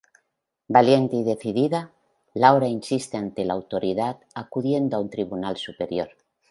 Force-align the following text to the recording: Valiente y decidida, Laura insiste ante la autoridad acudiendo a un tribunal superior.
Valiente 0.67 1.15
y 1.15 1.23
decidida, 1.23 1.93
Laura 2.33 2.67
insiste 2.67 3.17
ante 3.17 3.45
la 3.45 3.53
autoridad 3.53 4.17
acudiendo 4.33 4.97
a 4.97 4.99
un 4.99 5.11
tribunal 5.11 5.57
superior. 5.57 6.09